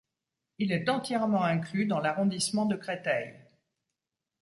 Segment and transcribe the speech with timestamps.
[0.57, 3.35] Il est entièrement inclus dans l'arrondissement de Créteil.